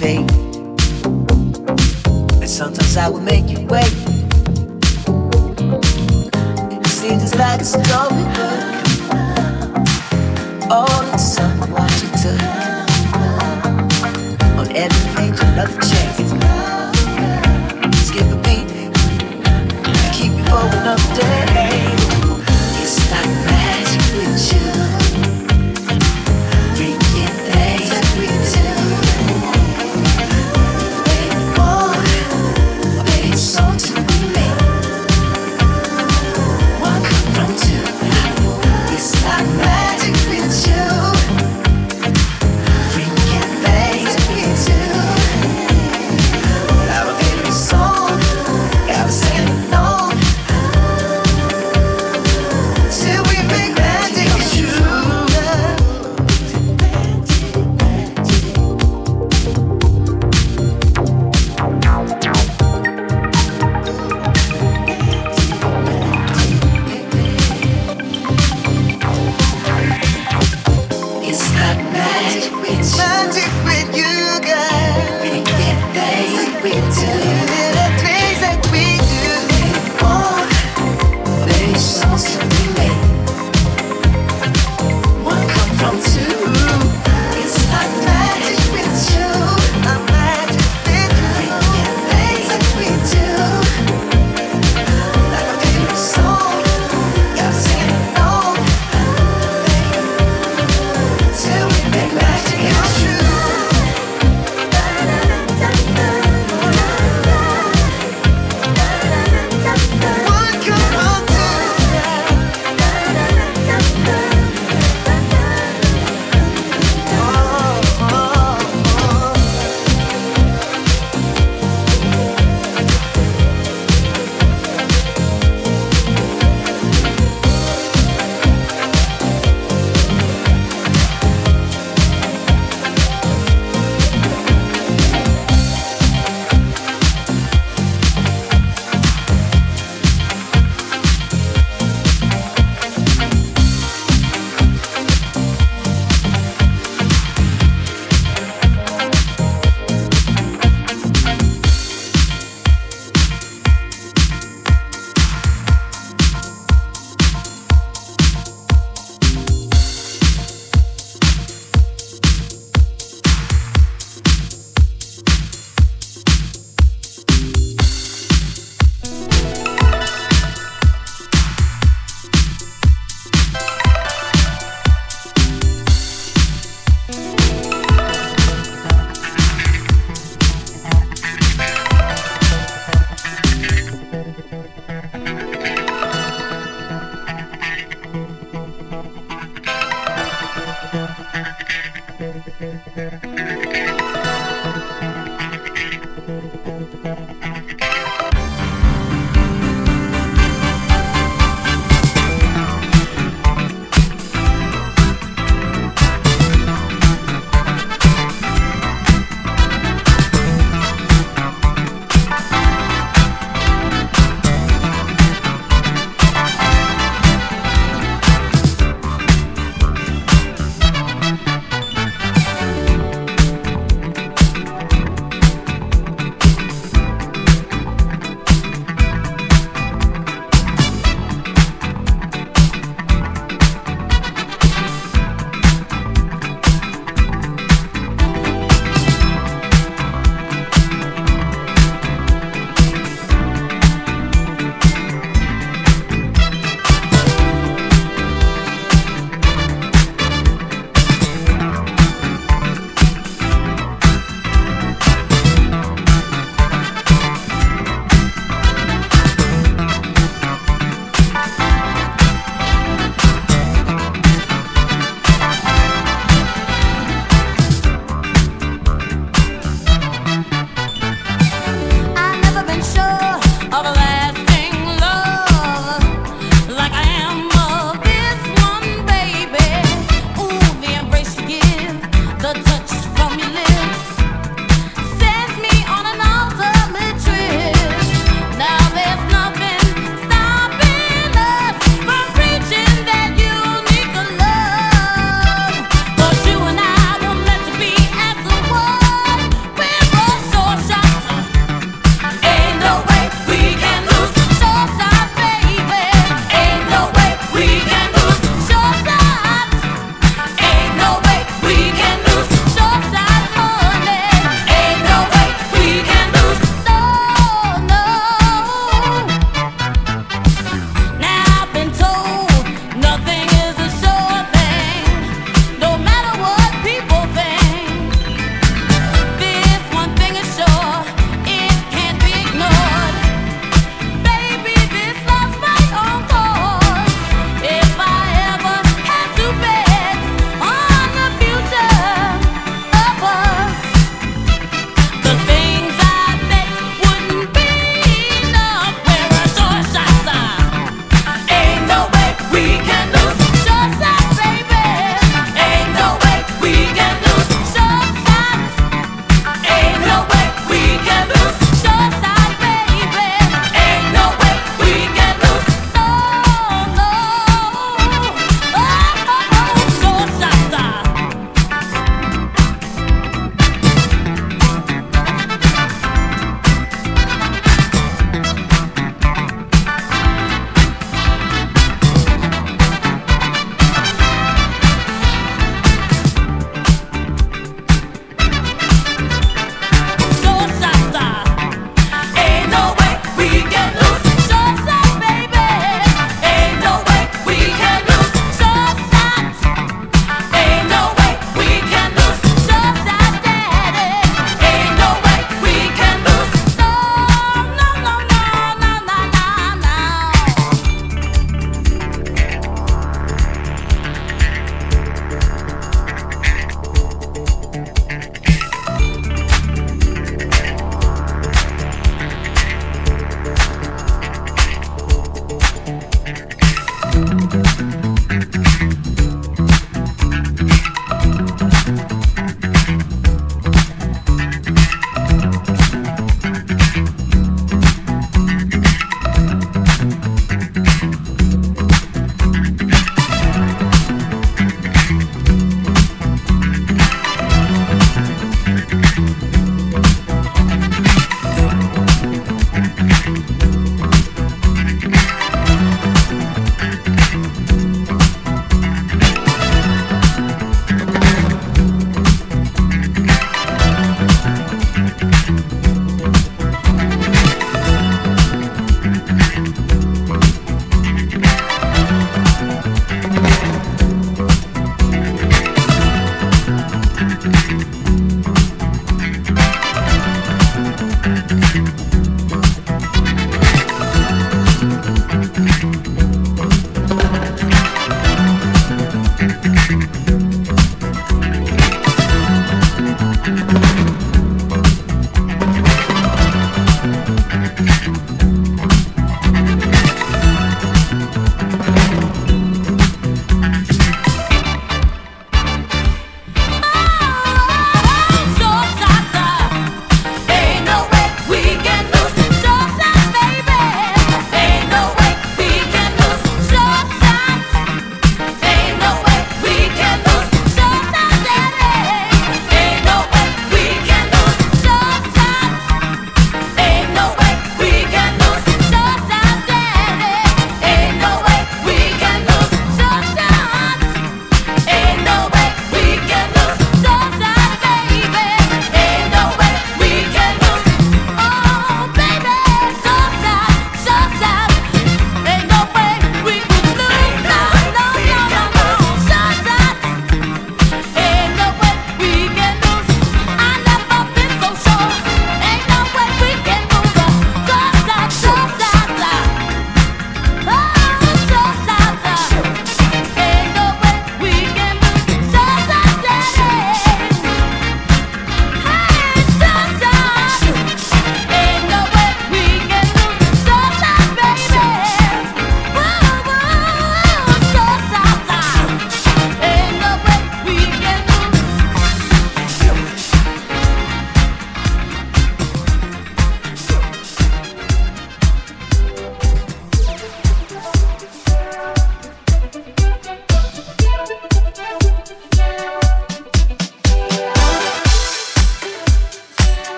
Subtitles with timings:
[0.00, 0.32] fate.
[2.40, 3.92] And sometimes I will make you wait.
[6.72, 8.54] It seems like a story, but
[10.70, 12.40] all in someone you took.
[14.58, 16.30] On every page, another chance.
[18.06, 18.68] Skip a beat,
[20.14, 21.39] keep you for another day.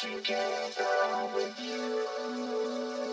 [0.00, 3.03] together with you.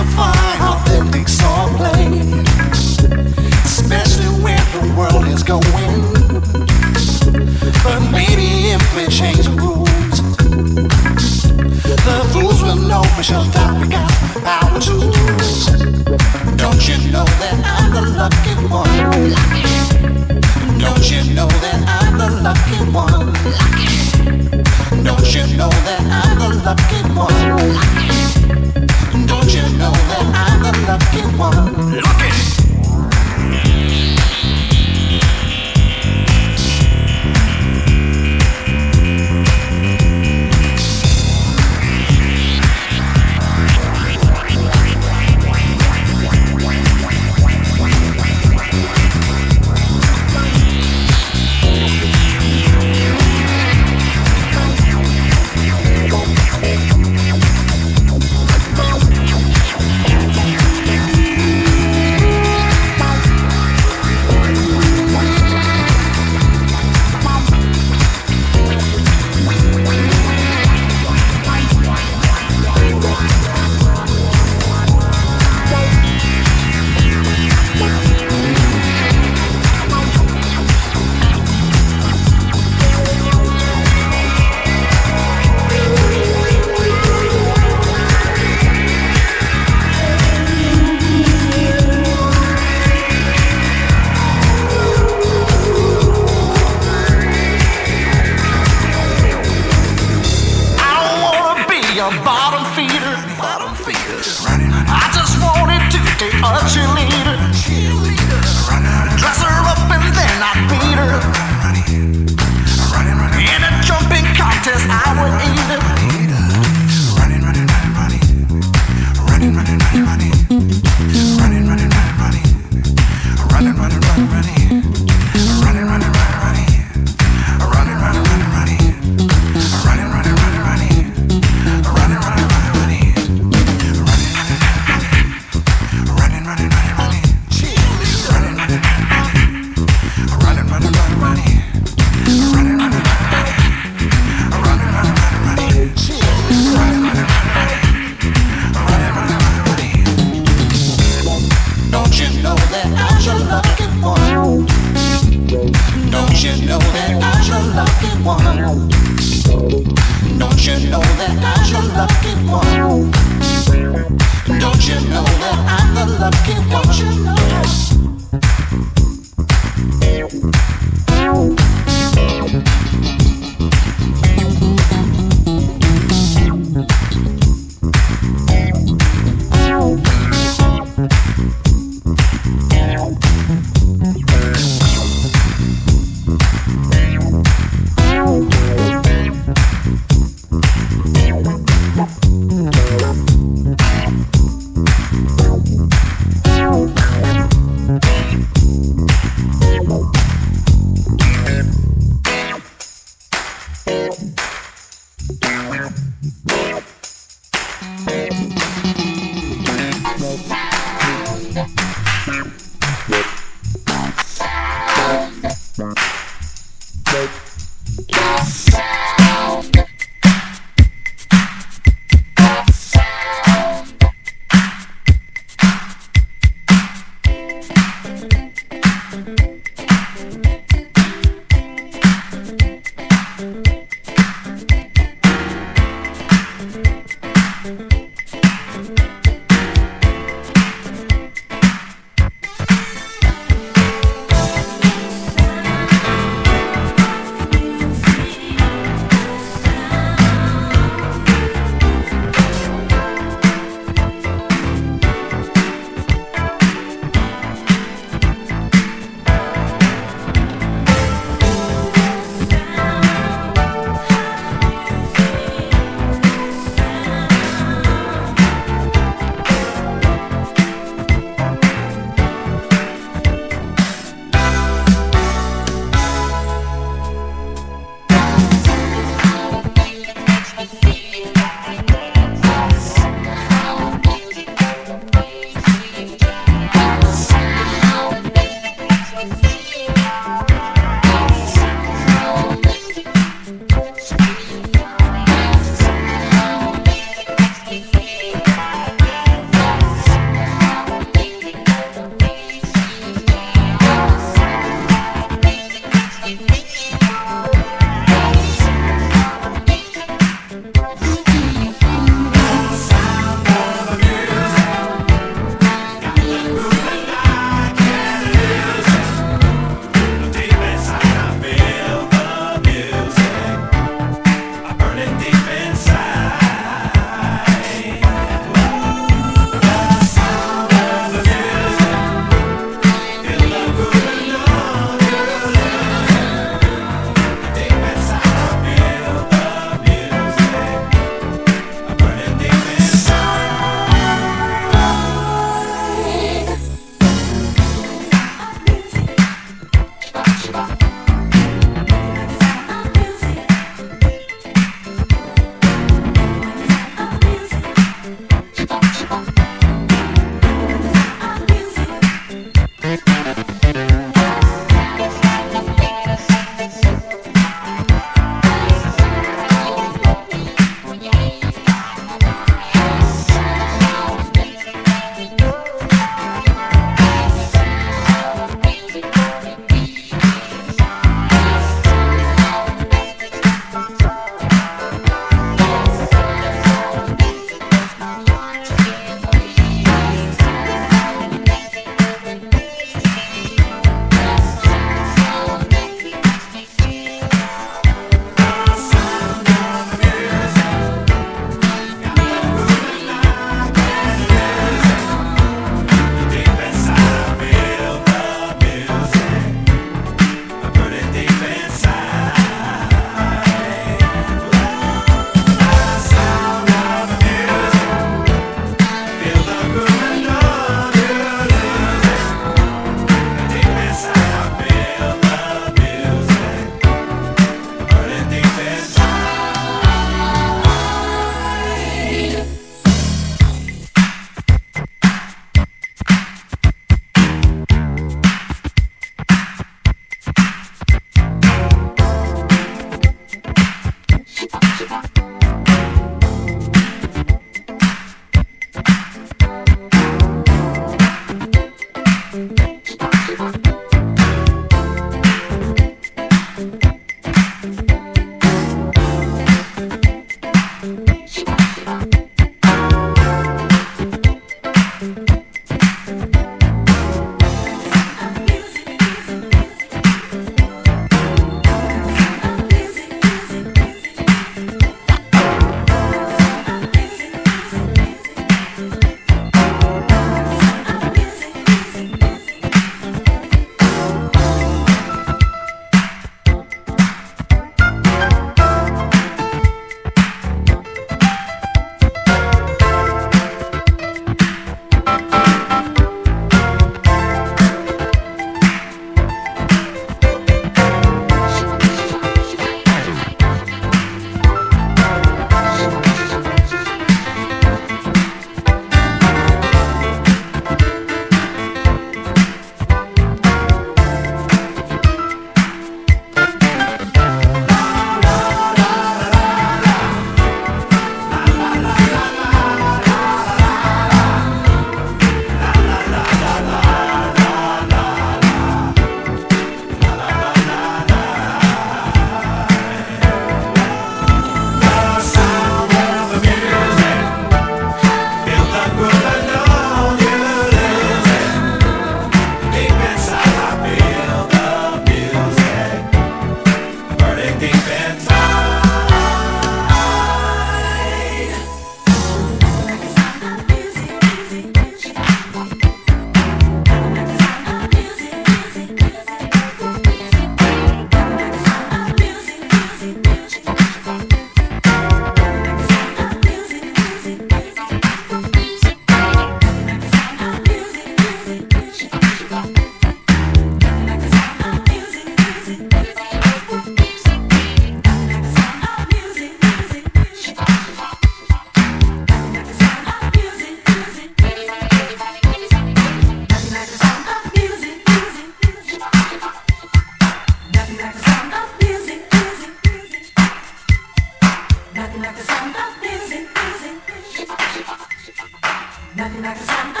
[599.21, 600.00] Nothing like the sound